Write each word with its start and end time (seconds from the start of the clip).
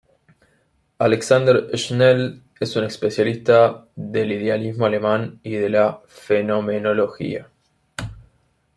Alexander 0.97 1.77
Schnell 1.77 2.41
es 2.59 2.75
un 2.75 2.85
especialista 2.85 3.87
del 3.95 4.31
idealismo 4.31 4.87
alemán 4.87 5.39
y 5.43 5.51
de 5.51 5.69
la 5.69 6.01
fenomenología. 6.07 7.47